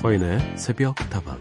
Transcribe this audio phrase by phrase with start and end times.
[0.00, 1.38] 서인의 새벽 다방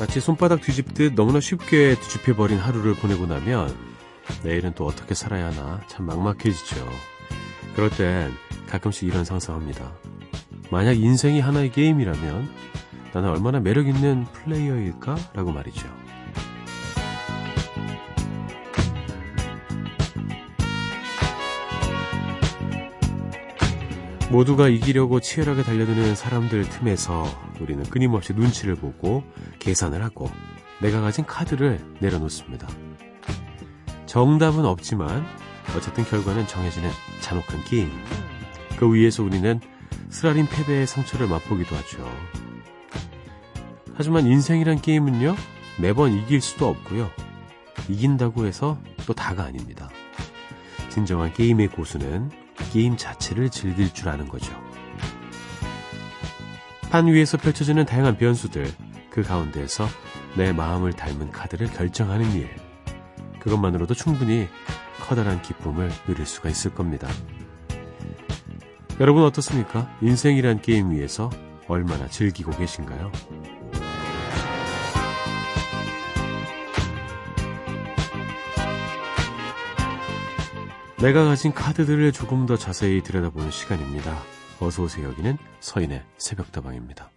[0.00, 3.72] 마치 손바닥 뒤집듯 너무나 쉽게 뒤집혀버린 하루를 보내고 나면
[4.42, 6.84] 내일은 또 어떻게 살아야 하나 참 막막해지죠.
[7.76, 8.32] 그럴 땐
[8.66, 9.92] 가끔씩 이런 상상합니다.
[10.72, 12.50] 만약 인생이 하나의 게임이라면
[13.14, 15.16] 나는 얼마나 매력 있는 플레이어일까?
[15.34, 16.01] 라고 말이죠.
[24.32, 27.26] 모두가 이기려고 치열하게 달려드는 사람들 틈에서
[27.60, 29.22] 우리는 끊임없이 눈치를 보고
[29.58, 30.30] 계산을 하고
[30.80, 32.66] 내가 가진 카드를 내려놓습니다.
[34.06, 35.22] 정답은 없지만
[35.76, 36.88] 어쨌든 결과는 정해지는
[37.20, 37.90] 잔혹한 게임.
[38.78, 39.60] 그 위에서 우리는
[40.08, 42.10] 쓰라린 패배의 상처를 맛보기도 하죠.
[43.94, 45.36] 하지만 인생이란 게임은요,
[45.78, 47.10] 매번 이길 수도 없고요.
[47.90, 49.90] 이긴다고 해서 또 다가 아닙니다.
[50.88, 52.41] 진정한 게임의 고수는
[52.72, 54.52] 게임 자체를 즐길 줄 아는 거죠.
[56.90, 58.70] 판 위에서 펼쳐지는 다양한 변수들,
[59.10, 59.86] 그 가운데에서
[60.36, 62.50] 내 마음을 닮은 카드를 결정하는 일.
[63.40, 64.48] 그것만으로도 충분히
[65.00, 67.08] 커다란 기쁨을 누릴 수가 있을 겁니다.
[69.00, 69.90] 여러분 어떻습니까?
[70.00, 71.30] 인생이란 게임 위에서
[71.66, 73.10] 얼마나 즐기고 계신가요?
[81.02, 84.16] 내가 가진 카드들을 조금 더 자세히 들여다보는 시간입니다.
[84.60, 85.08] 어서오세요.
[85.08, 87.10] 여기는 서인의 새벽다방입니다.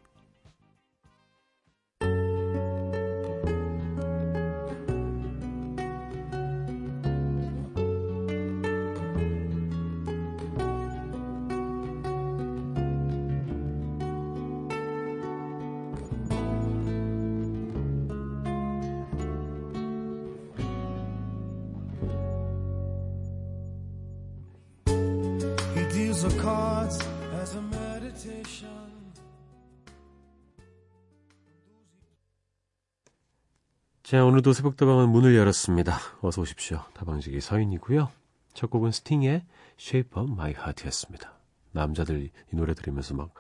[34.05, 35.97] 자, 오늘도 새벽다방은 문을 열었습니다.
[36.21, 36.83] 어서 오십시오.
[36.93, 38.11] 다방지기 서인이고요.
[38.53, 39.43] 첫 곡은 스팅의
[39.79, 41.33] Shape of My Heart였습니다.
[41.71, 43.33] 남자들 이 노래 들으면서 막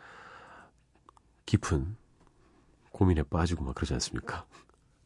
[1.45, 1.95] 깊은
[2.91, 4.47] 고민에 빠지고 막 그러지 않습니까?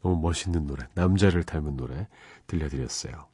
[0.02, 2.08] 너무 멋있는 노래, 남자를 닮은 노래
[2.48, 3.28] 들려드렸어요.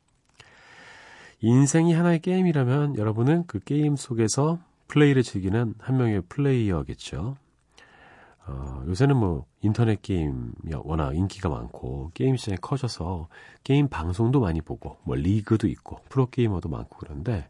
[1.42, 4.58] 인생이 하나의 게임이라면 여러분은 그 게임 속에서
[4.88, 7.38] 플레이를 즐기는 한 명의 플레이어겠죠.
[8.48, 10.52] 어, 요새는 뭐 인터넷 게임이
[10.84, 13.28] 워낙 인기가 많고 게임 시장이 커져서
[13.64, 17.50] 게임 방송도 많이 보고 뭐 리그도 있고 프로게이머도 많고 그런데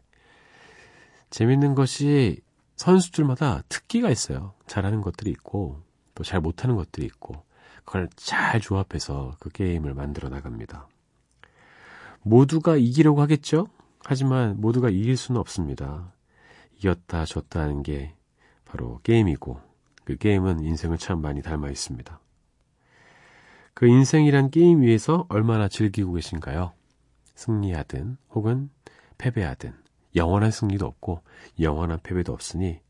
[1.30, 2.40] 재밌는 것이
[2.76, 4.54] 선수들마다 특기가 있어요.
[4.66, 5.82] 잘하는 것들이 있고
[6.14, 7.44] 또 잘 못하는 것들이 있고
[7.84, 10.88] 그걸 잘 조합해서 그 게임을 만들어 나갑니다.
[12.22, 13.68] 모두가 이기려고 하겠죠?
[14.04, 16.12] 하지만 모두가 이길 수는 없습니다.
[16.78, 18.14] 이겼다 졌다 하는 게
[18.64, 19.60] 바로 게임이고
[20.06, 22.20] 그 게임은 인생을 참 많이 닮아 있습니다.
[23.74, 26.72] 그 인생이란 게임 위에서 얼마나 즐기고 계신가요?
[27.34, 28.70] 승리하든 혹은
[29.18, 29.74] 패배하든
[30.14, 31.22] 영원한 승리도 없고
[31.60, 32.80] 영원한 패배도 없으니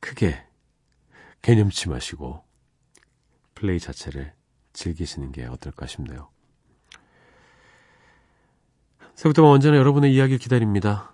[0.00, 0.46] 크게
[1.42, 2.44] 개념치 마시고
[3.56, 4.32] 플레이 자체를
[4.72, 6.30] 즐기시는 게 어떨까 싶네요.
[9.16, 11.12] 새부터 언제나 여러분의 이야기를 기다립니다.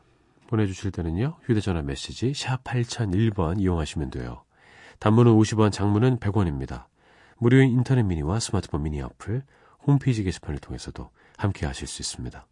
[0.49, 4.44] 보내주실 때는요, 휴대전화 메시지 샵 8001번 이용하시면 돼요.
[4.99, 6.85] 단문은 50원, 장문은 100원입니다.
[7.39, 9.43] 무료인 인터넷 미니와 스마트폰 미니 어플,
[9.87, 12.47] 홈페이지 게시판을 통해서도 함께 하실 수 있습니다.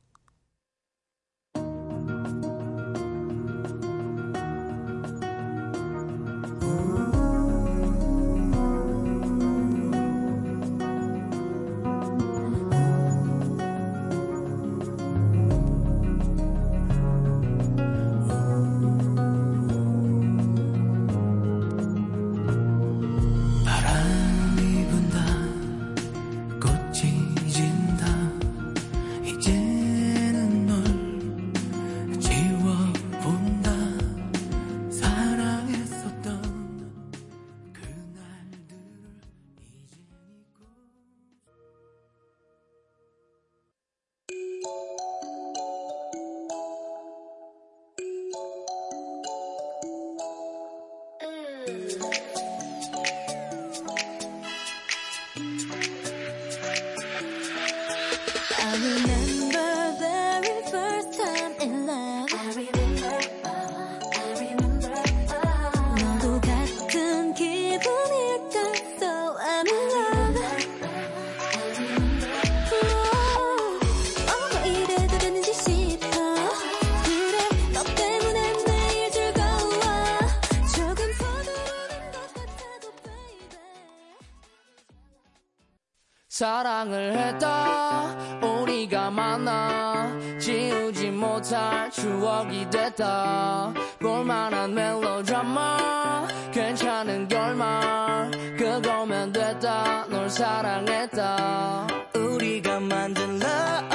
[91.52, 93.74] 못할 추억이 됐다.
[93.98, 100.06] 볼만한 멜로드라마 괜찮은 결말 그거면 됐다.
[100.08, 101.86] 널 사랑했다.
[102.14, 103.91] 우리가 만든 love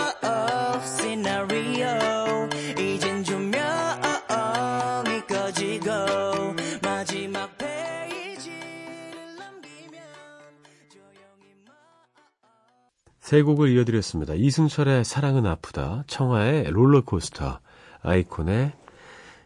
[13.28, 14.36] 세 곡을 이어드렸습니다.
[14.36, 17.60] 이승철의 사랑은 아프다, 청하의 롤러코스터,
[18.02, 18.72] 아이콘의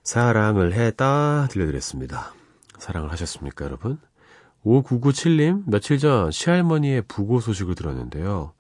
[0.04, 2.31] 사랑을 했다 들려드렸습니다.
[2.78, 4.00] 사랑을 하셨습니까, 여러분?
[4.63, 8.54] 5997님, 며칠 전 시할머니의 부고 소식을 들었는데요.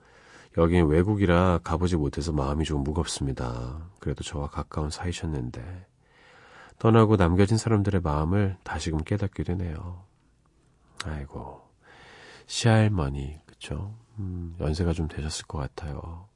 [0.57, 3.91] 여긴 외국이라 가보지 못해서 마음이 좀 무겁습니다.
[3.99, 5.85] 그래도 저와 가까운 사이셨는데,
[6.79, 10.01] 떠나고 남겨진 사람들의 마음을 다시금 깨닫게 되네요.
[11.05, 11.61] 아이고,
[12.47, 13.93] 시할머니, 그쵸?
[14.21, 16.27] 음, 연세가 좀 되셨을 것 같아요.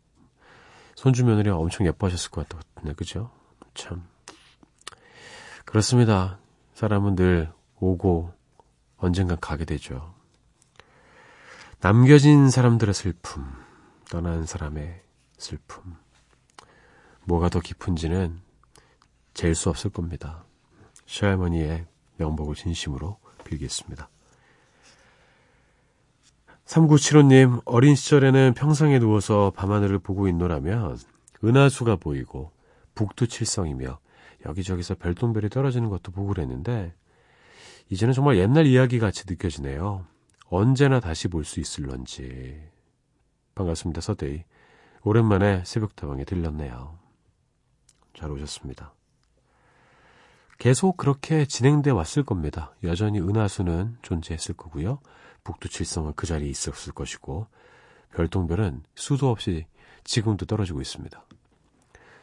[0.96, 3.32] 손주 며느리 엄청 예뻐하셨을 것 같은데, 그죠?
[3.74, 4.08] 참.
[5.66, 6.40] 그렇습니다.
[6.74, 8.34] 사람은 늘 오고
[8.98, 10.14] 언젠간 가게 되죠.
[11.80, 13.46] 남겨진 사람들의 슬픔,
[14.10, 15.04] 떠난 사람의
[15.38, 15.96] 슬픔.
[17.26, 18.42] 뭐가 더 깊은지는
[19.34, 20.46] 잴 수 없을 겁니다.
[21.06, 21.86] 시할머니의
[22.18, 24.10] 명복을 진심으로 빌겠습니다.
[26.66, 30.98] 3975님, 어린 시절에는 평상에 누워서 밤하늘을 보고 있노라면
[31.44, 32.52] 은하수가 보이고
[32.96, 34.00] 북두칠성이며
[34.48, 36.94] 여기저기서 별똥별이 떨어지는 것도 보고 그랬는데
[37.90, 40.06] 이제는 정말 옛날 이야기 같이 느껴지네요.
[40.50, 42.60] 언제나 다시 볼 수 있을런지.
[43.54, 44.44] 반갑습니다, 서데이.
[45.04, 46.98] 오랜만에 새벽다방에 들렸네요.
[48.16, 48.94] 잘 오셨습니다.
[50.58, 52.74] 계속 그렇게 진행돼 왔을 겁니다.
[52.84, 55.00] 여전히 은하수는 존재했을 거고요.
[55.46, 57.48] 북두칠성은 그 자리에 있었을 것이고
[58.12, 59.66] 별똥별은 수도 없이
[60.04, 61.26] 지금도 떨어지고 있습니다.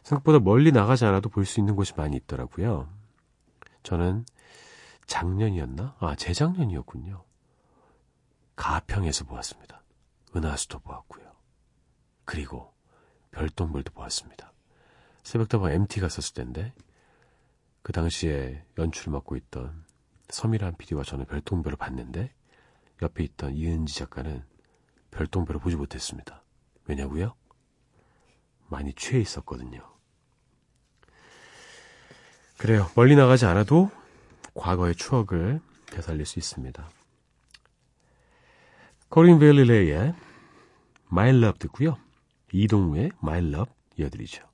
[0.02, 2.92] 생각보다 멀리 나가지 않아도 볼 수 있는 곳이 많이 있더라고요.
[3.82, 4.26] 저는
[5.06, 5.96] 작년이었나?
[5.98, 7.24] 아, 재작년이었군요.
[8.56, 9.82] 가평에서 보았습니다.
[10.34, 11.32] 은하수도 보았고요.
[12.24, 12.72] 그리고
[13.32, 14.52] 별똥별도 보았습니다.
[15.22, 16.72] 새벽다방 MT 갔었을 텐데
[17.82, 19.84] 그 당시에 연출을 맡고 있던
[20.30, 22.32] 서미란 PD와 저는 별똥별을 봤는데
[23.02, 24.44] 옆에 있던 이은지 작가는
[25.10, 26.42] 별똥별을 보지 못했습니다.
[26.86, 27.34] 왜냐고요?
[28.68, 29.80] 많이 취해 있었거든요.
[32.56, 32.88] 그래요.
[32.94, 33.90] 멀리 나가지 않아도
[34.54, 36.88] 과거의 추억을 되살릴 수 있습니다.
[39.08, 40.14] 코린 벨리레이의
[41.10, 41.98] My Love 듣고요.
[42.52, 44.51] 이동우의 My Love 이어드리죠.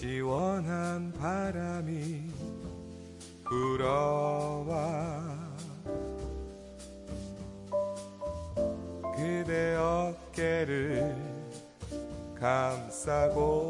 [0.00, 2.22] 시원한 바람이
[3.44, 4.72] 불어와
[9.14, 11.14] 그대 어깨를
[12.40, 13.69] 감싸고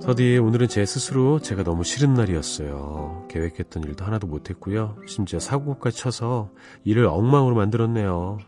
[0.00, 3.26] 서디, 오늘은 제 스스로 제가 너무 싫은 날이었어요.
[3.28, 4.96] 계획했던 일도 하나도 못했고요.
[5.06, 6.50] 심지어 사고까지 쳐서
[6.84, 8.38] 일을 엉망으로 만들었네요.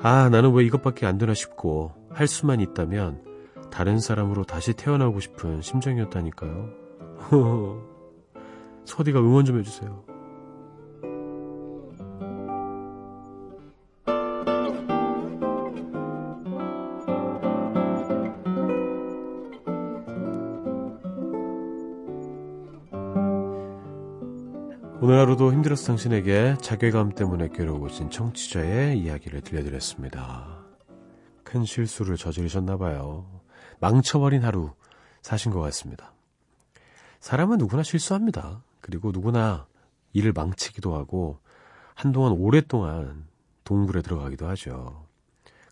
[0.00, 3.20] 아, 나는 왜 이것밖에 안 되나 싶고 할 수만 있다면
[3.72, 6.68] 다른 사람으로 다시 태어나고 싶은 심정이었다니까요.
[8.84, 10.04] 소디가 응원 좀 해주세요.
[25.20, 30.64] 하루도 힘들었어 당신에게 자괴감 때문에 괴로워진 청취자의 이야기를 들려드렸습니다.
[31.44, 33.42] 큰 실수를 저지르셨나봐요.
[33.80, 34.72] 망쳐버린 하루
[35.20, 36.14] 사신 것 같습니다.
[37.20, 38.62] 사람은 누구나 실수합니다.
[38.80, 39.66] 그리고 누구나
[40.14, 41.38] 일을 망치기도 하고
[41.94, 43.26] 한동안 오랫동안
[43.64, 45.04] 동굴에 들어가기도 하죠.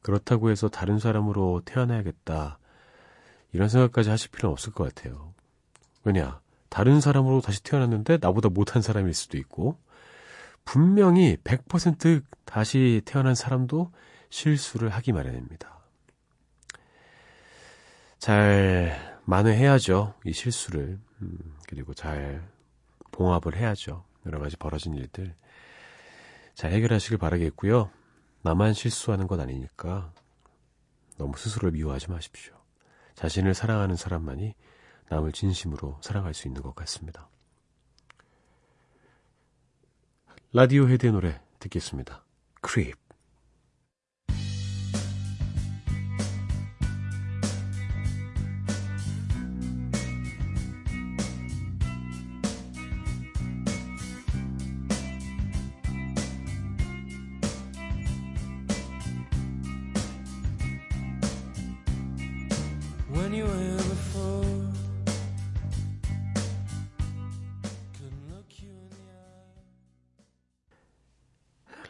[0.02, 2.58] 그렇다고 해서 다른 사람으로 태어나야겠다.
[3.52, 5.32] 이런 생각까지 하실 필요는 없을 것 같아요.
[6.04, 6.38] 왜냐?
[6.68, 9.78] 다른 사람으로 다시 태어났는데 나보다 못한 사람일 수도 있고,
[10.64, 13.90] 분명히 100% 다시 태어난 사람도
[14.30, 15.78] 실수를 하기 마련입니다.
[18.18, 20.14] 잘 만회해야죠.
[20.24, 20.98] 이 실수를.
[21.22, 22.46] 음, 그리고 잘
[23.12, 24.04] 봉합을 해야죠.
[24.26, 25.34] 여러 가지 벌어진 일들.
[26.54, 27.90] 잘 해결하시길 바라겠고요.
[28.42, 30.12] 나만 실수하는 건 아니니까
[31.16, 32.54] 너무 스스로를 미워하지 마십시오.
[33.14, 34.54] 자신을 사랑하는 사람만이
[35.10, 37.28] 남을 진심으로 사랑할 수 있는 것 같습니다.
[40.52, 42.24] 라디오 헤드의 노래 듣겠습니다.
[42.60, 43.07] Creep.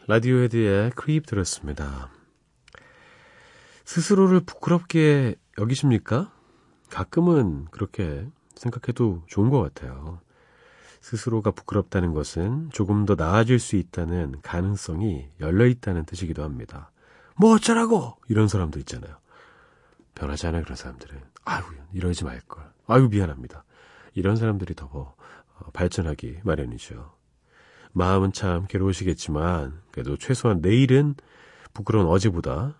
[0.09, 2.09] 라디오 헤드의 Creep 들었습니다.
[3.85, 6.33] 스스로를 부끄럽게 여기십니까?
[6.89, 10.19] 가끔은 그렇게 생각해도 좋은 것 같아요.
[11.01, 16.89] 스스로가 부끄럽다는 것은 조금 더 나아질 수 있다는 가능성이 열려 있다는 뜻이기도 합니다.
[17.35, 18.17] 뭐 어쩌라고!
[18.29, 19.15] 이런 사람들 있잖아요.
[20.15, 21.21] 변하지 않아요, 그런 사람들은.
[21.45, 21.63] 아유,
[21.93, 22.63] 이러지 말걸.
[22.87, 23.63] 아유, 미안합니다.
[24.15, 25.15] 이런 사람들이 더 어,
[25.71, 27.18] 발전하기 마련이죠.
[27.93, 31.15] 마음은 참 괴로우시겠지만, 그래도 최소한 내일은
[31.73, 32.79] 부끄러운 어제보다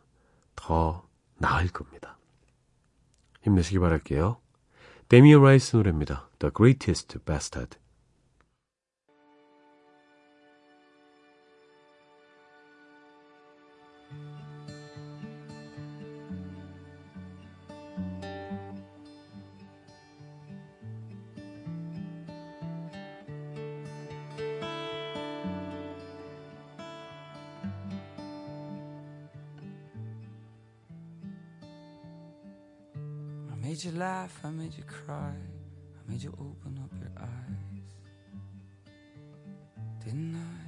[0.55, 2.17] 더 나을 겁니다.
[3.41, 4.37] 힘내시기 바랄게요.
[5.07, 6.29] 데미어 라이스 노래입니다.
[6.39, 7.77] The Greatest Bastard.
[33.89, 37.95] You laugh, I made you cry, I made you open up your eyes.
[40.03, 40.59] Didn't I?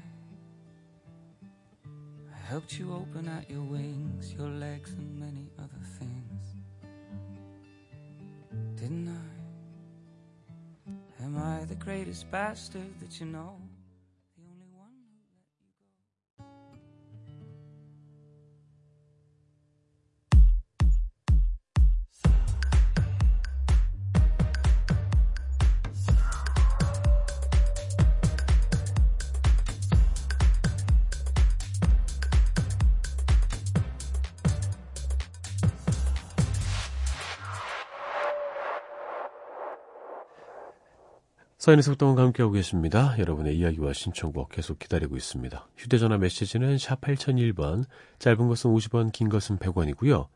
[2.33, 6.55] I helped you open out your wings, your legs, and many other things.
[8.75, 9.27] Didn't I?
[11.23, 13.59] Am I the greatest bastard that you know?
[41.71, 43.15] 사인의 속동과 함께하고 계십니다.
[43.17, 45.67] 여러분의 이야기와 신청곡 계속 기다리고 있습니다.
[45.77, 47.85] 휴대전화 메시지는 샵 8001번,
[48.19, 50.27] 짧은 것은 50원, 긴 것은 100원이고요.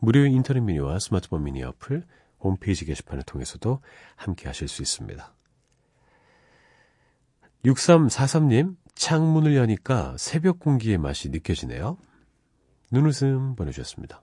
[0.00, 2.04] 무료인 인터넷 미니와 스마트폰 미니 어플,
[2.40, 3.80] 홈페이지 게시판을 통해서도
[4.16, 5.34] 함께 하실 수 있습니다.
[7.64, 11.96] 6343님, 창문을 여니까 새벽 공기의 맛이 느껴지네요.
[12.90, 14.20] 눈웃음 보내주셨습니다.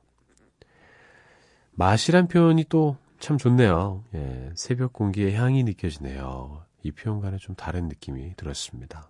[1.71, 4.03] 맛이란 표현이 또 참 좋네요.
[4.15, 6.63] 예, 새벽 공기의 향이 느껴지네요.
[6.83, 9.09] 이 표현과는 좀 다른 느낌이 들었습니다.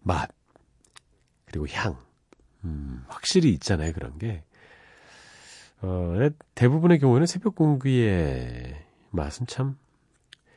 [0.00, 0.30] 맛,
[1.44, 1.96] 그리고 향.
[2.64, 4.42] 음, 확실히 있잖아요, 그런 게.
[5.82, 6.14] 어,
[6.54, 9.76] 대부분의 경우에는 새벽 공기의 맛은 참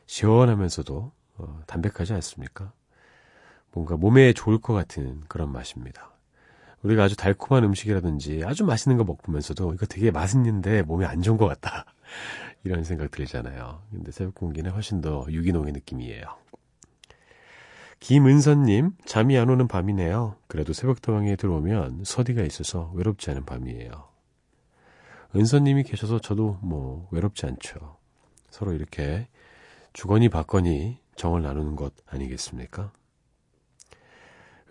[0.06, 2.72] 시원하면서도 어, 담백하지 않습니까?
[3.74, 6.12] 뭔가 몸에 좋을 것 같은 그런 맛입니다.
[6.82, 11.48] 우리가 아주 달콤한 음식이라든지 아주 맛있는 거 먹으면서도 이거 되게 맛있는데 몸에 안 좋은 것
[11.48, 11.86] 같다.
[12.64, 13.84] 이런 생각 들잖아요.
[13.92, 16.24] 근데 새벽 공기는 훨씬 더 유기농의 느낌이에요.
[18.00, 20.36] 김은선님, 잠이 안 오는 밤이네요.
[20.48, 24.08] 그래도 새벽도방에 들어오면 서디가 있어서 외롭지 않은 밤이에요.
[25.36, 27.98] 은선님이 계셔서 저도 뭐 외롭지 않죠.
[28.50, 29.28] 서로 이렇게
[29.94, 32.94] 주거니 받거니 정을 나누는 것 아니겠습니까?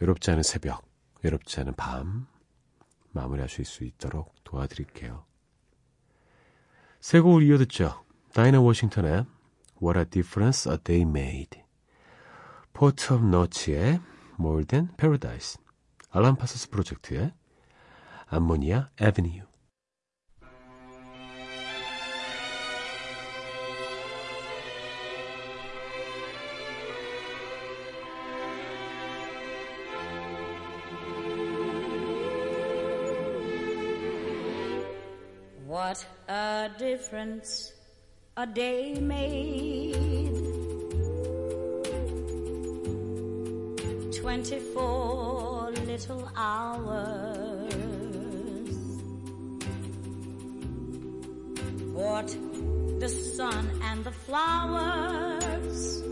[0.00, 0.84] 외롭지 않은 새벽,
[1.22, 2.26] 외롭지 않은 밤
[3.10, 5.24] 마무리하실 수 있도록 도와드릴게요.
[7.06, 8.04] 세 곡을 이어 듣죠.
[8.32, 9.26] 다이나 워싱턴의
[9.80, 11.62] What a Difference a Day Made
[12.72, 14.00] Port of Notes의
[14.40, 15.62] More Than Paradise
[16.10, 17.32] 알란 파슨스 프로젝트의
[18.26, 19.44] Ammonia Avenue
[35.86, 37.72] What a difference
[38.36, 39.94] a day made.
[44.20, 47.72] Twenty-four little hours.
[51.92, 52.36] What
[52.98, 56.02] the sun and the flowers.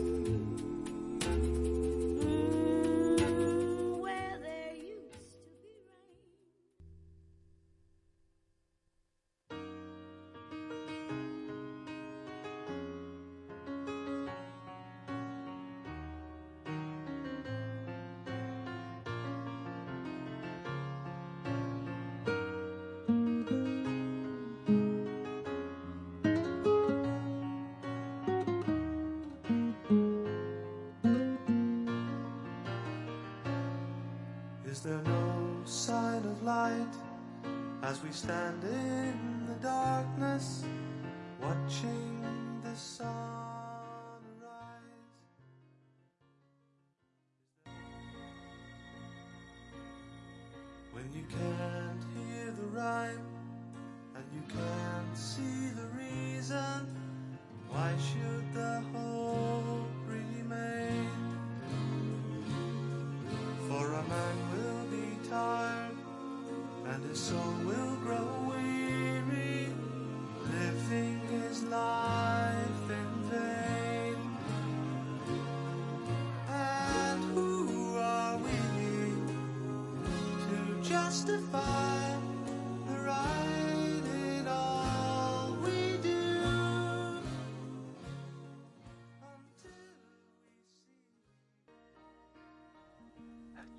[57.75, 58.74] Why should the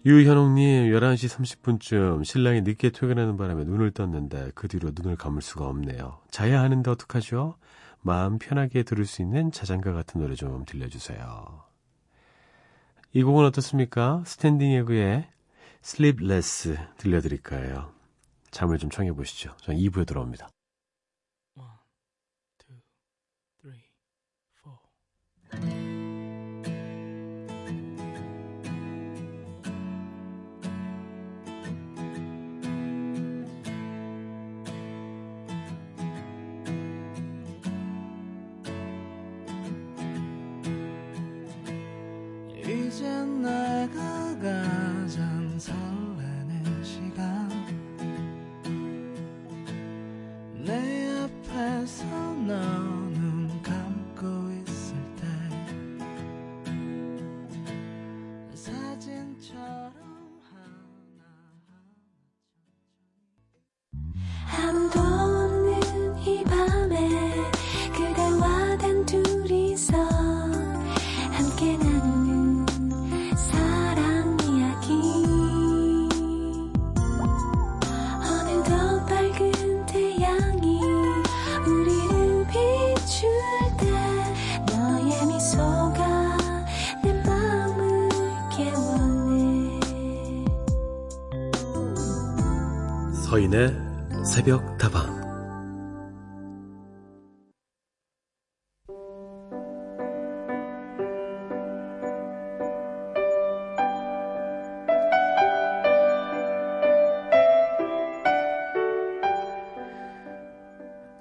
[0.06, 6.22] 유현옥님, 11시 30분쯤 신랑이 늦게 퇴근하는 바람에 눈을 떴는데 그 뒤로 눈을 감을 수가 없네요.
[6.30, 7.58] 자야 하는데 어떡하죠?
[8.02, 11.64] 마음 편하게 들을 수 있는 자장가 같은 노래 좀 들려주세요.
[13.14, 14.22] 이 곡은 어떻습니까?
[14.28, 15.28] 스탠딩 에그의
[15.84, 17.92] Sleepless 들려드릴까요?
[18.52, 19.58] 잠을 좀 청해 보시죠.
[19.58, 20.50] 전 2부에 돌아옵니다.
[21.58, 21.68] One,
[22.60, 22.78] two,
[23.60, 23.82] three,
[24.62, 25.95] four.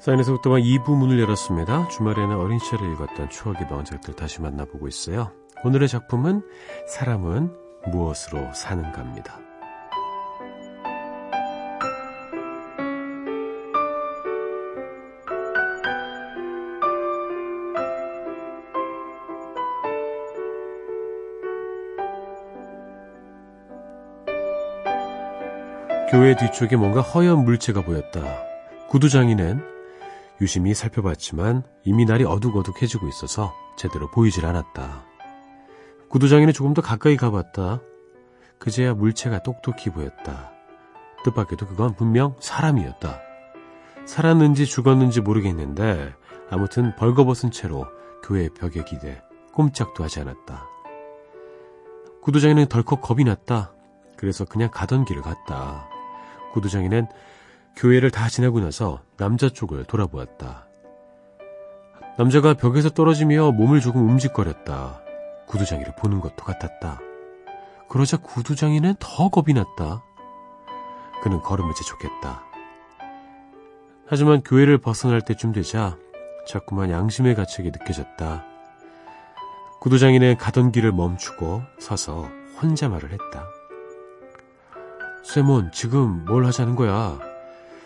[0.05, 1.89] 사인에서부터만 2부 문을 열었습니다.
[1.89, 5.33] 주말에는 어린 시절에 읽었던 추억의 명작들 다시 만나보고 있어요.
[5.65, 6.43] 오늘의 작품은
[6.87, 7.51] 사람은
[7.91, 9.41] 무엇으로 사는가입니다.
[26.11, 28.21] 교회 뒤쪽에 뭔가 허연 물체가 보였다.
[28.91, 29.74] 구두장이는
[30.41, 35.05] 유심히 살펴봤지만 이미 날이 어둑어둑해지고 있어서 제대로 보이질 않았다.
[36.09, 37.81] 구두장이는 조금 더 가까이 가봤다.
[38.59, 40.53] 그제야 물체가 똑똑히 보였다.
[41.25, 43.21] 뜻밖에도 그건 분명 사람이었다.
[44.07, 46.13] 살았는지 죽었는지 모르겠는데
[46.51, 47.87] 아무튼 벌거벗은 채로
[48.23, 50.67] 교회 벽에 기대 꼼짝도 하지 않았다.
[52.23, 53.73] 구두장이는 덜컥 겁이 났다.
[54.17, 55.89] 그래서 그냥 가던 길을 갔다.
[56.53, 57.07] 구두장이는
[57.77, 60.67] 교회를 다 지나고 나서 남자 쪽을 돌아보았다.
[62.17, 65.01] 남자가 벽에서 떨어지며 몸을 조금 움직거렸다.
[65.47, 67.01] 구두장이를 보는 것도 같았다.
[67.89, 70.03] 그러자 구두장이는 더 겁이 났다.
[71.23, 72.45] 그는 걸음을 재촉했다.
[74.07, 75.97] 하지만 교회를 벗어날 때쯤 되자
[76.47, 78.45] 자꾸만 양심의 가책이 느껴졌다.
[79.81, 82.29] 구두장이는 가던 길을 멈추고 서서
[82.61, 83.47] 혼자 말을 했다.
[85.25, 87.19] 세몬, 지금 뭘 하자는 거야?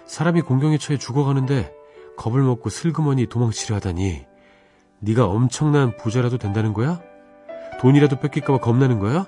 [0.09, 1.73] 사람이 공경에 처해 죽어가는데
[2.17, 4.27] 겁을 먹고 슬그머니 도망치려 하다니
[5.01, 7.01] 네가 엄청난 부자라도 된다는 거야?
[7.81, 9.27] 돈이라도 뺏길까봐 겁나는 거야?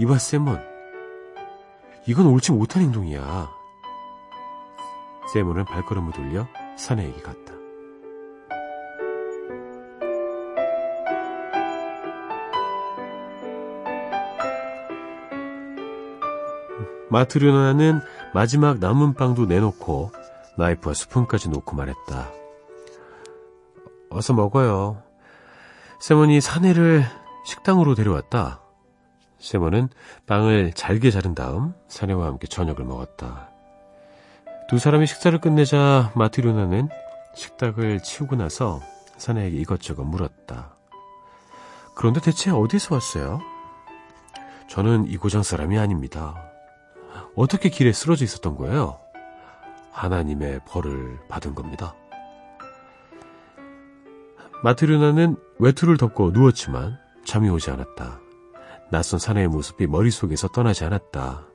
[0.00, 0.60] 이봐 세몬
[2.06, 3.50] 이건 옳지 못한 행동이야
[5.32, 7.54] 세몬은 발걸음을 돌려 사내에게 갔다
[17.10, 18.00] 마트르나는
[18.34, 20.10] 마지막 남은 빵도 내놓고
[20.58, 22.32] 나이프와 스푼까지 놓고 말했다.
[24.10, 25.00] 어서 먹어요.
[26.00, 27.04] 세몬이 사내를
[27.46, 28.60] 식당으로 데려왔다.
[29.38, 29.88] 세몬은
[30.26, 33.50] 빵을 잘게 자른 다음 사내와 함께 저녁을 먹었다.
[34.68, 36.88] 두 사람이 식사를 끝내자 마트르나는
[37.36, 38.80] 식탁을 치우고 나서
[39.16, 40.74] 사내에게 이것저것 물었다.
[41.94, 43.40] 그런데 대체 어디서 왔어요?
[44.68, 46.53] 저는 이 고장 사람이 아닙니다.
[47.36, 48.98] 어떻게 길에 쓰러져 있었던 거예요?
[49.90, 51.94] 하나님의 벌을 받은 겁니다.
[54.62, 58.20] 마트르나는 외투를 덮고 누웠지만 잠이 오지 않았다.
[58.90, 61.46] 낯선 사내의 모습이 머릿속에서 떠나지 않았다.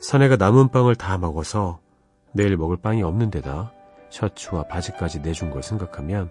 [0.00, 1.80] 사내가 남은 빵을 다 먹어서
[2.32, 3.72] 내일 먹을 빵이 없는 데다
[4.10, 6.30] 셔츠와 바지까지 내준 걸 생각하면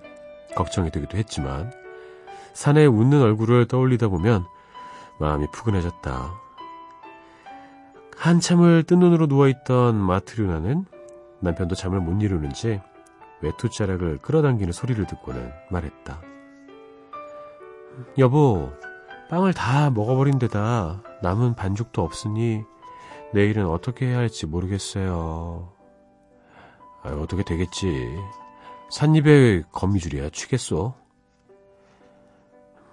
[0.56, 1.72] 걱정이 되기도 했지만
[2.54, 4.46] 사내의 웃는 얼굴을 떠올리다 보면
[5.20, 6.41] 마음이 푸근해졌다.
[8.18, 10.86] 한참을 뜬 눈으로 누워있던 마트류나는
[11.40, 12.82] 남편도 잠을 못 이루는지
[13.42, 16.22] 외투자락을 끌어당기는 소리를 듣고는 말했다.
[18.18, 18.72] 여보,
[19.30, 22.64] 빵을 다 먹어버린 데다 남은 반죽도 없으니
[23.34, 25.72] 내일은 어떻게 해야 할지 모르겠어요.
[27.04, 28.08] 아, 어떻게 되겠지.
[28.92, 30.94] 산입에 거미줄이야 취겠소.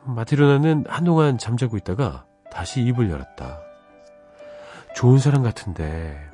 [0.04, 3.67] 마트류나는 한동안 잠자고 있다가 다시 입을 열었다.
[4.94, 6.28] 좋은 사람 같은데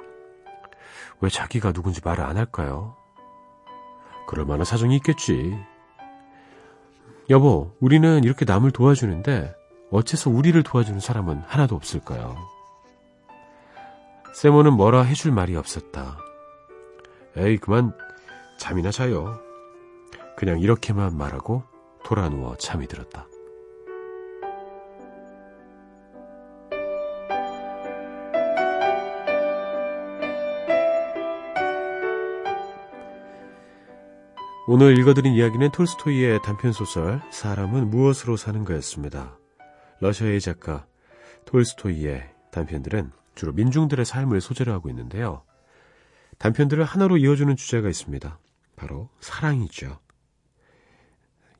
[1.21, 2.97] 왜 자기가 누군지 말을 안 할까요?
[4.27, 5.59] 그럴 만한 사정이 있겠지.
[7.31, 9.55] 여보, 우리는 이렇게 남을 도와주는데
[9.91, 12.37] 어째서 우리를 도와주는 사람은 하나도 없을까요?
[14.35, 16.19] 세모는 뭐라 해줄 말이 없었다.
[17.37, 17.93] 에이, 그만
[18.59, 19.39] 잠이나 자요.
[20.37, 21.63] 그냥 이렇게만 말하고
[22.05, 23.27] 돌아 누워 잠이 들었다.
[34.67, 39.39] 오늘 읽어드린 이야기는 톨스토이의 단편소설 사람은 무엇으로 사는가였습니다.
[40.01, 40.87] 러시아의 작가
[41.45, 45.43] 톨스토이의 단편들은 주로 민중들의 삶을 소재로 하고 있는데요.
[46.39, 48.39] 단편들을 하나로 이어주는 주제가 있습니다.
[48.75, 49.99] 바로 사랑이죠.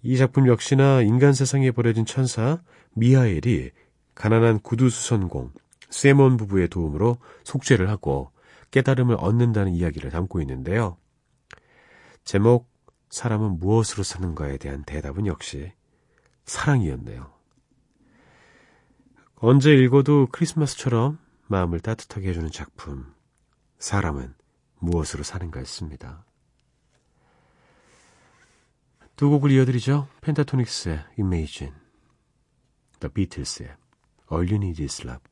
[0.03, 2.63] 이 작품 역시나 인간 세상에 버려진 천사
[2.95, 3.71] 미하엘이
[4.15, 5.53] 가난한 구두수선공
[5.91, 8.31] 세몬 부부의 도움으로 속죄를 하고
[8.71, 10.97] 깨달음을 얻는다는 이야기를 담고 있는데요.
[12.25, 12.74] 제목
[13.15, 15.73] 사람은 무엇으로 사는가에 대한 대답은 역시
[16.47, 17.33] 사랑이었네요.
[19.37, 23.15] 언제 읽어도 크리스마스처럼 마음을 따뜻하게 해주는 작품,
[23.79, 24.35] 사람은
[24.81, 26.25] 무엇으로 사는가였습니다.
[29.15, 30.09] 두 곡을 이어드리죠.
[30.21, 31.73] 펜타토닉스의 Imagine,
[32.99, 33.77] The Beatles의
[34.33, 35.23] All You Need Is Love.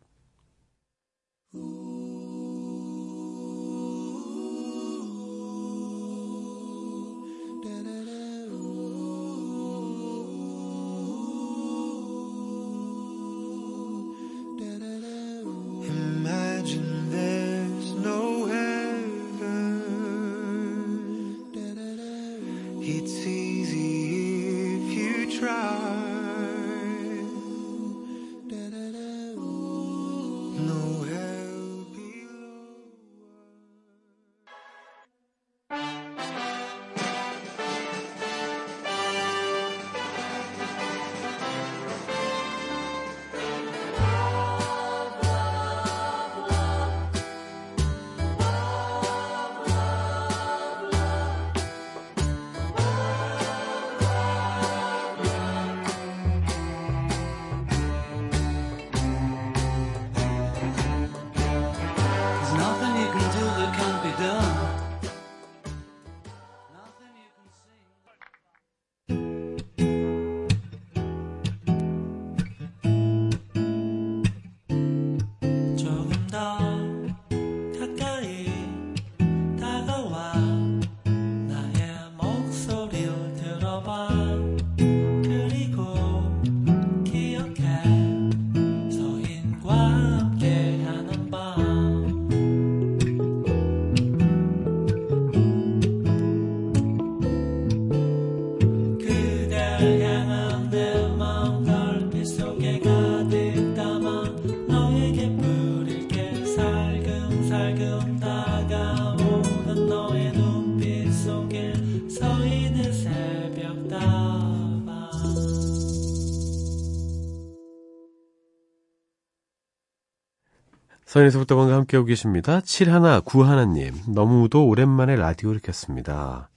[121.12, 122.60] 속다방과 함께하고 계십니다.
[122.60, 126.48] 7191님, 너무도 오랜만에 라디오를 켰습니다.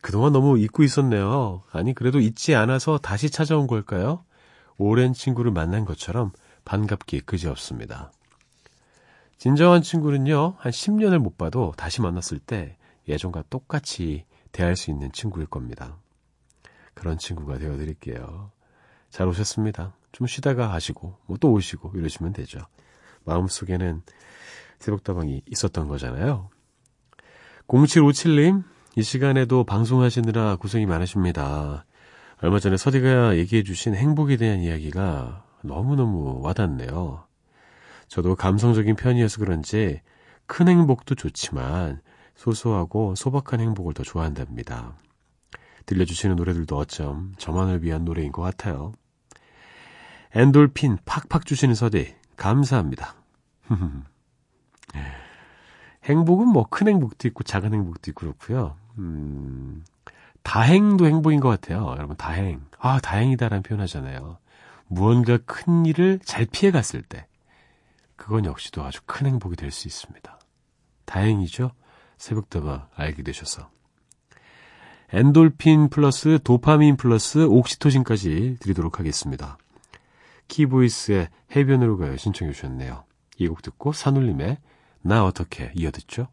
[0.00, 1.64] 그동안 너무 잊고 있었네요.
[1.72, 4.24] 아니, 그래도 잊지 않아서 다시 찾아온 걸까요?
[4.78, 6.30] 오랜 친구를 만난 것처럼
[6.64, 8.12] 반갑기 그지 없습니다.
[9.38, 12.76] 진정한 친구는요, 한 10년을 못 봐도 다시 만났을 때
[13.08, 15.96] 예전과 똑같이 대할 수 있는 친구일 겁니다.
[16.94, 18.52] 그런 친구가 되어드릴게요.
[19.10, 19.96] 잘 오셨습니다.
[20.12, 22.60] 좀 쉬다가 하시고, 뭐 또 오시고, 이러시면 되죠.
[23.26, 24.02] 마음속에는
[24.78, 26.48] 새벽다방이 있었던 거잖아요.
[27.68, 28.64] 0757님,
[28.96, 31.84] 이 시간에도 방송하시느라 고생이 많으십니다.
[32.40, 37.24] 얼마 전에 서디가 얘기해 주신 행복에 대한 이야기가 너무너무 와닿네요.
[38.08, 40.00] 저도 감성적인 편이어서 그런지
[40.46, 42.00] 큰 행복도 좋지만
[42.36, 44.96] 소소하고 소박한 행복을 더 좋아한답니다.
[45.86, 48.92] 들려주시는 노래들도 어쩜 저만을 위한 노래인 것 같아요.
[50.34, 53.15] 엔돌핀 팍팍 주시는 서디 감사합니다.
[56.04, 58.76] 행복은 뭐 큰 행복도 있고 작은 행복도 있고 그렇고요.
[58.98, 59.84] 음,
[60.42, 61.86] 다행도 행복인 것 같아요.
[61.96, 62.64] 여러분 다행.
[62.78, 64.38] 아 다행이다라는 표현 하잖아요.
[64.86, 67.26] 무언가 큰 일을 잘 피해갔을 때
[68.14, 70.38] 그건 역시도 아주 큰 행복이 될 수 있습니다.
[71.04, 71.72] 다행이죠.
[72.18, 73.68] 새벽다방 알게 되셔서.
[75.12, 79.56] 엔돌핀 플러스 도파민 플러스 옥시토신까지 드리도록 하겠습니다.
[80.48, 83.05] 키보이스의 해변으로 가요 신청해 주셨네요.
[83.38, 84.58] 이 곡 듣고 산울림의
[85.02, 86.28] 나 어떻게 이어 듣죠?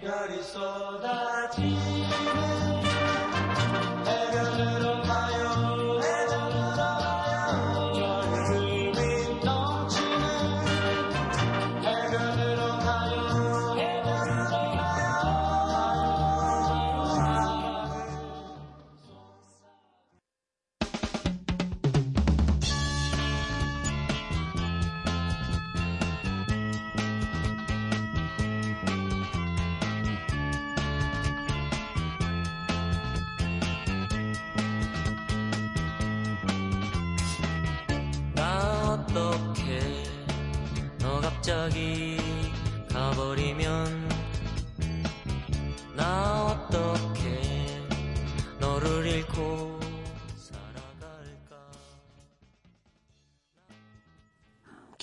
[0.00, 1.78] 별이 쏟아지는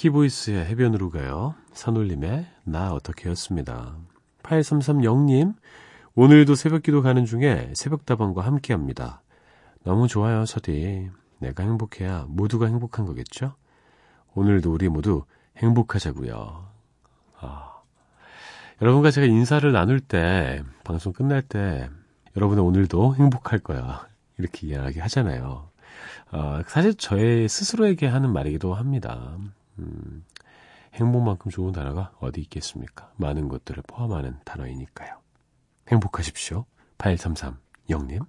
[0.05, 1.55] 키보이스의 해변으로 가요.
[1.73, 3.95] 산울림의 나 어떻게였습니다.
[4.43, 5.55] 8330님,
[6.13, 9.23] 오늘도 새벽 기도 가는 중에 새벽다방과 함께 합니다.
[9.83, 11.09] 너무 좋아요, 서디.
[11.39, 13.55] 내가 행복해야 모두가 행복한 거겠죠?
[14.35, 15.23] 오늘도 우리 모두
[15.57, 16.67] 행복하자고요.
[17.39, 17.81] 아,
[18.81, 21.89] 여러분과 제가 인사를 나눌 때, 방송 끝날 때,
[22.35, 24.07] 여러분은 오늘도 행복할 거야.
[24.37, 25.69] 이렇게 이야기 하잖아요.
[26.31, 29.37] 어, 사실 저의 스스로에게 하는 말이기도 합니다.
[29.79, 30.25] 음,
[30.93, 33.11] 행복만큼 좋은 단어가 어디 있겠습니까?
[33.17, 35.19] 많은 것들을 포함하는 단어이니까요.
[35.89, 36.65] 행복하십시오.
[36.97, 38.25] 8330님.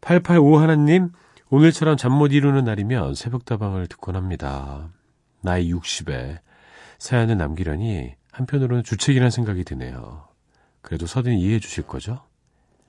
[0.00, 1.10] 885 하나님,
[1.50, 4.88] 오늘처럼 잠 못 이루는 날이면 새벽다방을 듣곤 합니다.
[5.42, 6.40] 나이 60에
[6.98, 10.28] 사연을 남기려니 한편으로는 주책이라는 생각이 드네요.
[10.82, 12.22] 그래도 서든 이해해 주실 거죠?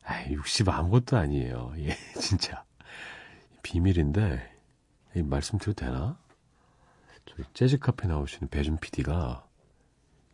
[0.05, 1.73] 아, 60 아무것도 아니에요.
[1.79, 2.63] 예, 진짜.
[3.63, 4.41] 비밀인데,
[5.15, 6.17] 이 말씀 드려도 되나?
[7.25, 9.45] 저희 재즈 카페 나오시는 배준 PD가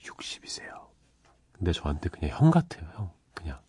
[0.03, 0.87] 60이세요.
[1.53, 3.11] 근데 저한테 그냥 형 같아요, 형.
[3.33, 3.59] 그냥.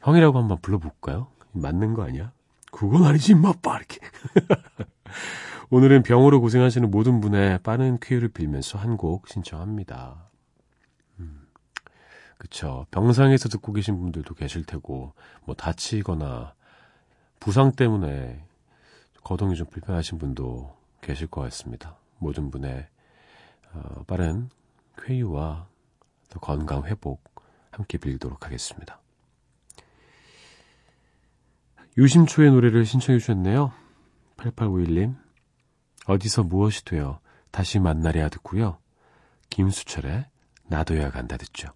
[0.00, 1.28] 형이라고 한번 불러볼까요?
[1.52, 2.32] 맞는 거 아니야?
[2.70, 3.98] 그건 아니지, 임마, 빠, 이렇게.
[5.70, 10.30] 오늘은 병으로 고생하시는 모든 분의 빠른 쾌유를 빌면서 한 곡 신청합니다.
[11.18, 11.46] 음,
[12.38, 12.86] 그쵸.
[12.90, 16.54] 병상에서 듣고 계신 분들도 계실 테고, 뭐 다치거나
[17.40, 18.44] 부상 때문에
[19.24, 21.98] 거동이 좀 불편하신 분도 계실 것 같습니다.
[22.18, 22.88] 모든 분의
[23.74, 24.48] 어, 빠른
[24.96, 25.68] 쾌유와
[26.30, 27.22] 또 건강 회복
[27.70, 29.00] 함께 빌도록 하겠습니다.
[31.98, 33.72] 유심초의 노래를 신청해 주셨네요.
[34.38, 35.16] 8851님.
[36.06, 38.78] 어디서 무엇이 되어 다시 만나랴 듣고요.
[39.50, 40.26] 김수철의
[40.68, 41.68] 나도야 간다 듣죠.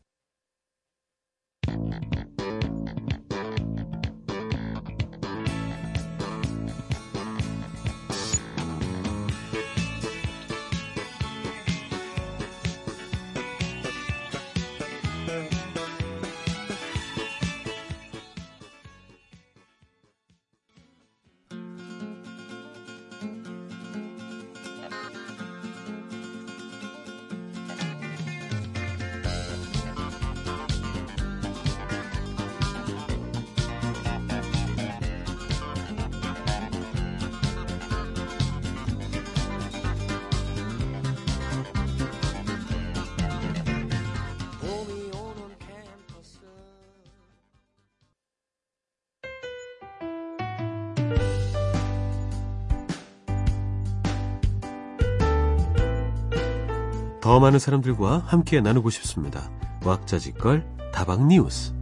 [57.37, 59.51] 더 많은 사람들과 함께 나누고 싶습니다.
[59.85, 61.75] 왁자지껄 다방 뉴스.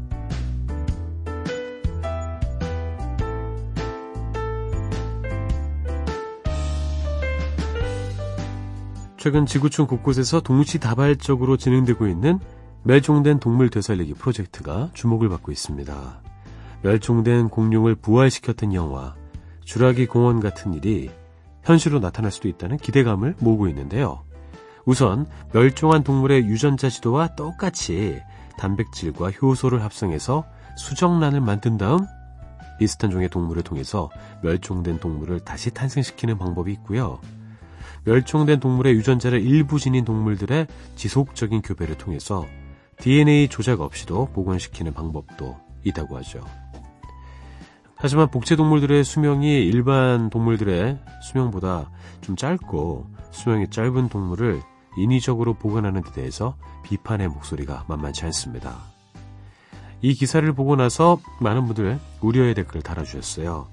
[9.16, 12.40] 최근 지구촌 곳곳에서 동시다발적으로 진행되고 있는
[12.82, 16.20] 멸종된 동물 되살리기 프로젝트가 주목을 받고 있습니다.
[16.82, 19.14] 멸종된 공룡을 부활시켰던 영화
[19.64, 21.10] 주라기 공원 같은 일이
[21.62, 24.23] 현실로 나타날 수도 있다는 기대감을 모으고 있는데요.
[24.86, 28.20] 우선 멸종한 동물의 유전자 지도와 똑같이
[28.58, 30.44] 단백질과 효소를 합성해서
[30.76, 32.00] 수정란을 만든 다음
[32.78, 34.10] 비슷한 종의 동물을 통해서
[34.42, 37.20] 멸종된 동물을 다시 탄생시키는 방법이 있고요.
[38.04, 40.66] 멸종된 동물의 유전자를 일부 지닌 동물들의
[40.96, 42.44] 지속적인 교배를 통해서
[42.98, 46.44] DNA 조작 없이도 복원시키는 방법도 있다고 하죠.
[47.96, 54.60] 하지만 복제 동물들의 수명이 일반 동물들의 수명보다 좀 짧고 수명이 짧은 동물을
[54.96, 58.78] 인위적으로 보관하는 데 대해서 비판의 목소리가 만만치 않습니다.
[60.02, 63.68] 이 기사를 보고 나서 많은 분들 우려의 댓글을 달아주셨어요.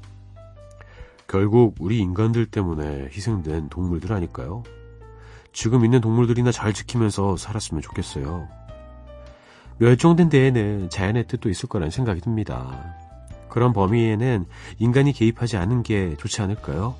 [1.27, 4.63] 결국 우리 인간들 때문에 희생된 동물들 아닐까요?
[5.53, 8.47] 지금 있는 동물들이나 잘 지키면서 살았으면 좋겠어요.
[9.77, 12.95] 멸종된 데에는 자연의 뜻도 있을 거란 생각이 듭니다.
[13.49, 14.45] 그런 범위에는
[14.79, 16.95] 인간이 개입하지 않은 게 좋지 않을까요?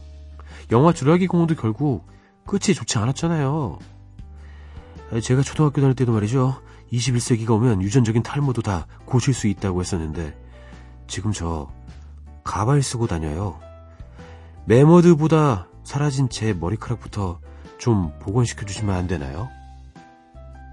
[0.72, 2.06] 영화 주라기 공원도 결국
[2.46, 3.80] 끝이 좋지 않았잖아요.
[5.20, 6.62] 제가 초등학교 다닐 때도 말이죠.
[6.94, 10.38] 21세기가 오면 유전적인 탈모도 다 고칠 수 있다고 했었는데
[11.08, 11.70] 지금 저
[12.44, 13.60] 가발 쓰고 다녀요.
[14.66, 17.40] 메머드보다 사라진 제 머리카락부터
[17.78, 19.50] 좀 복원시켜 주시면 안 되나요?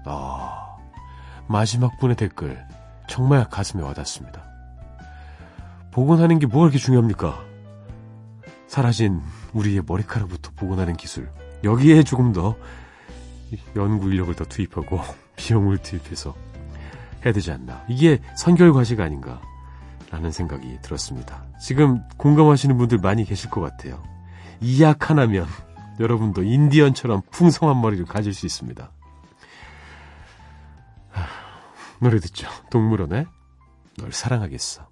[0.05, 0.77] 아,
[1.47, 2.63] 마지막 분의 댓글
[3.09, 4.43] 정말 가슴에 와닿습니다.
[5.91, 7.43] 복원하는 게 뭐가 그렇게 중요합니까?
[8.67, 9.21] 사라진
[9.53, 11.31] 우리의 머리카락부터 복원하는 기술.
[11.63, 12.55] 여기에 조금 더
[13.75, 15.01] 연구 인력을 더 투입하고
[15.35, 16.35] 비용을 투입해서
[17.25, 17.85] 해야 되지 않나.
[17.89, 19.41] 이게 선결과제가 아닌가.
[20.11, 21.45] 라는 생각이 들었습니다.
[21.61, 24.01] 지금 공감하시는 분들 많이 계실 것 같아요.
[24.59, 25.45] 이약 하나면
[25.99, 28.91] 여러분도 인디언처럼 풍성한 머리를 가질 수 있습니다.
[31.11, 31.27] 하,
[31.99, 32.47] 노래 듣죠.
[32.71, 33.27] 동물원의
[33.97, 34.87] 널 사랑하겠어.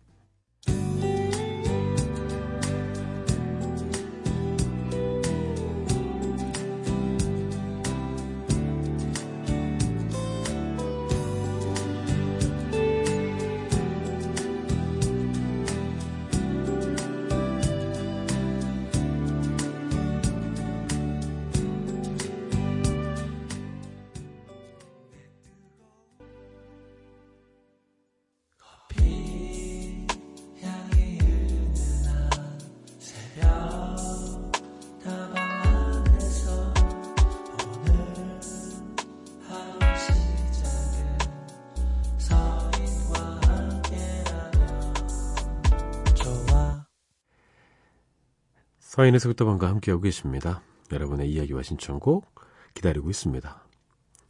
[48.98, 50.64] 서인의 속도방과 함께하고 계십니다.
[50.92, 52.34] 여러분의 이야기와 신청곡
[52.74, 53.64] 기다리고 있습니다.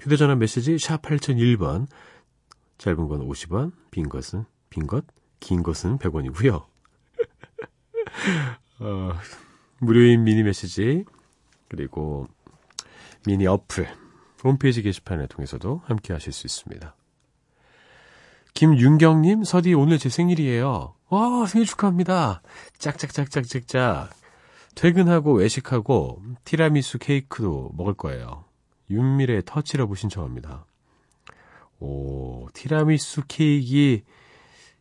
[0.02, 1.88] 휴대전화 메시지 샵 8001번
[2.78, 5.06] 짧은 건 50원 빈 것은 빈 것,
[5.40, 6.66] 긴 것은 100원이고요.
[8.80, 9.14] 어,
[9.80, 11.06] 무료인 미니 메시지
[11.70, 12.28] 그리고
[13.26, 13.88] 미니 어플
[14.44, 16.94] 홈페이지 게시판을 통해서도 함께 하실 수 있습니다.
[18.54, 20.94] 김윤경님, 서디 오늘 제 생일이에요.
[21.08, 22.42] 와, 생일 축하합니다.
[22.80, 24.27] 짝짝짝짝짝짝.
[24.78, 28.46] 퇴근하고 외식하고 티라미수 케이크도 먹을 거예요.
[28.92, 30.66] 윤미래 Touch Love 신청합니다.
[31.80, 34.04] 오, 티라미수 케이크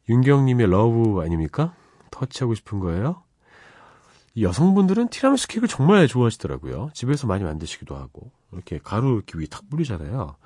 [0.06, 1.74] 윤경님의 러브 아닙니까?
[2.10, 3.22] 터치하고 싶은 거예요?
[4.38, 6.90] 여성분들은 티라미수 케이크를 정말 좋아하시더라고요.
[6.92, 8.30] 집에서 많이 만드시기도 하고.
[8.52, 10.36] 이렇게 가루 이렇게 위에 탁 뿌리잖아요.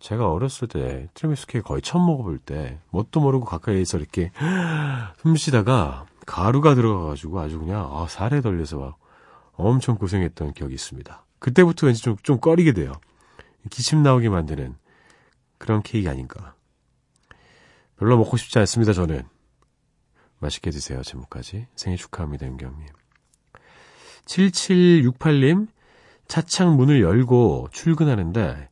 [0.00, 4.32] 제가 어렸을 때 티라미수 케이크 거의 처음 먹어볼 때 뭣도 모르고 가까이에서 이렇게
[5.18, 8.98] 숨 쉬다가 가루가 들어가가지고 아주 그냥 아, 살에 덜려서 막
[9.54, 11.24] 엄청 고생했던 기억이 있습니다.
[11.38, 12.92] 그때부터 왠지 좀, 좀 꺼리게 돼요.
[13.70, 14.76] 기침 나오게 만드는
[15.56, 16.54] 그런 케이크 아닌가.
[17.96, 19.22] 별로 먹고 싶지 않습니다, 저는.
[20.38, 21.66] 맛있게 드세요, 제목까지.
[21.74, 22.86] 생일 축하합니다, 윤경님.
[24.26, 25.66] 7768님,
[26.28, 28.68] 차창 문을 열고 출근하는데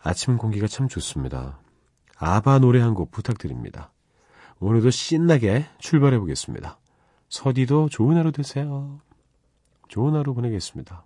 [0.00, 1.58] 아침 공기가 참 좋습니다.
[2.16, 3.92] 아바 노래 한 곡 부탁드립니다.
[4.60, 6.79] 오늘도 신나게 출발해 보겠습니다.
[7.30, 9.00] 서디도 좋은 하루 되세요.
[9.88, 11.04] 좋은 하루 보내겠습니다.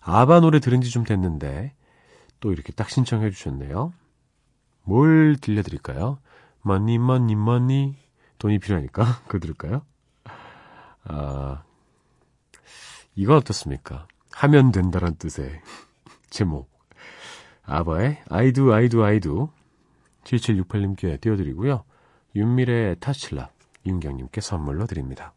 [0.00, 1.74] 아바 노래 들은 지 좀 됐는데
[2.40, 3.92] 또 이렇게 딱 신청해 주셨네요.
[4.82, 6.18] 뭘 들려드릴까요?
[6.62, 7.96] Money Money Money
[8.38, 9.82] 돈이 필요하니까 그거 들을까요?
[11.04, 11.62] 아
[13.14, 14.08] 이건 어떻습니까?
[14.32, 15.60] 하면 된다란 뜻의
[16.30, 16.72] 제목
[17.64, 19.50] 아바의 do, I do.
[20.24, 21.84] 7768님께 띄워드리고요.
[22.34, 23.50] 윤미래의 타칠라
[23.86, 25.32] 윤경님께 선물로 드립니다.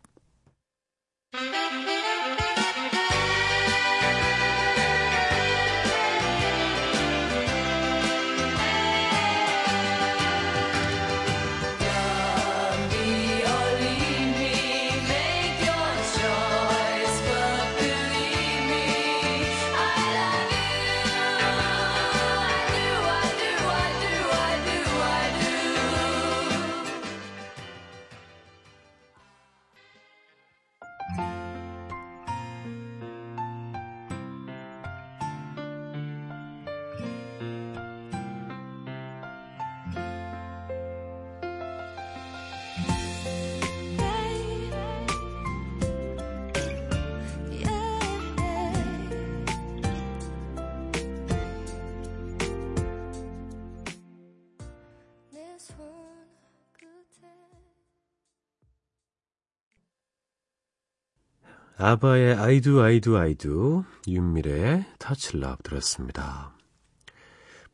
[61.86, 63.83] 아바의 I do, I do, I do.
[64.07, 66.51] 윤미래의 Touch Love 들었습니다.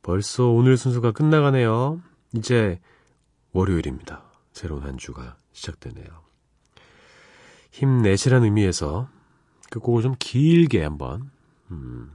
[0.01, 2.01] 벌써 오늘 순서가 끝나가네요.
[2.33, 2.81] 이제
[3.53, 4.21] 월요일입니다.
[4.51, 6.07] 새로운 한 주가 시작되네요.
[7.71, 9.07] 힘내시라는 의미에서
[9.69, 11.31] 그 곡을 좀 길게 한번
[11.71, 12.11] 음,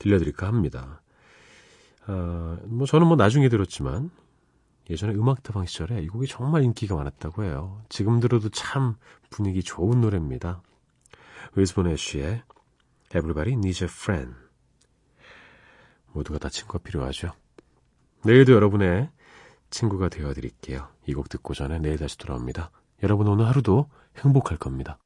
[0.00, 1.00] 들려드릴까 합니다.
[2.08, 4.10] 어, 뭐 저는 뭐 나중에 들었지만
[4.88, 7.80] 예전에 음악다방 시절에 이 곡이 정말 인기가 많았다고 해요.
[7.88, 8.96] 지금 들어도 참
[9.30, 10.62] 분위기 좋은 노래입니다.
[11.56, 12.42] 위즈본 애쉬의
[13.14, 14.34] Everybody Needs a Friend
[16.12, 17.32] 모두가 다 친구가 필요하죠.
[18.24, 19.10] 내일도 여러분의
[19.70, 20.88] 친구가 되어드릴게요.
[21.06, 22.70] 이 곡 듣고 전에 내일 다시 돌아옵니다.
[23.02, 23.88] 여러분 오늘 하루도
[24.18, 24.98] 행복할 겁니다.